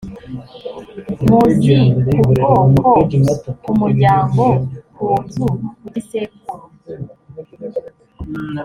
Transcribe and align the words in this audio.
muzi 1.27 1.75
ku 2.09 2.21
bwoko 2.31 2.91
ku 3.63 3.71
muryango 3.81 4.43
ku 4.95 5.05
nzu 5.23 5.47
ku 5.79 5.87
gisekuru 5.93 6.63